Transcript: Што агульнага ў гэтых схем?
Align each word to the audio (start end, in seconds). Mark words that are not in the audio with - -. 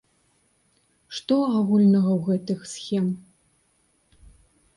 Што 1.17 1.37
агульнага 1.59 2.11
ў 2.17 2.21
гэтых 2.31 2.59
схем? 2.73 3.05